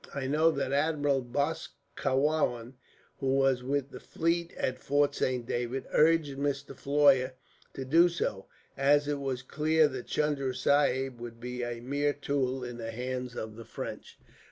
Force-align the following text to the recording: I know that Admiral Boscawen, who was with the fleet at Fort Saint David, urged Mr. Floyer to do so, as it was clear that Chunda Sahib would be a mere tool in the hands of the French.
I 0.15 0.25
know 0.25 0.49
that 0.49 0.73
Admiral 0.73 1.21
Boscawen, 1.21 2.73
who 3.19 3.35
was 3.35 3.61
with 3.61 3.91
the 3.91 3.99
fleet 3.99 4.51
at 4.57 4.79
Fort 4.79 5.13
Saint 5.13 5.45
David, 5.45 5.85
urged 5.93 6.39
Mr. 6.39 6.75
Floyer 6.75 7.33
to 7.75 7.85
do 7.85 8.09
so, 8.09 8.47
as 8.75 9.07
it 9.07 9.19
was 9.19 9.43
clear 9.43 9.87
that 9.89 10.07
Chunda 10.07 10.55
Sahib 10.55 11.19
would 11.19 11.39
be 11.39 11.61
a 11.61 11.81
mere 11.81 12.13
tool 12.13 12.63
in 12.63 12.79
the 12.79 12.89
hands 12.89 13.35
of 13.35 13.55
the 13.55 13.63
French. 13.63 14.17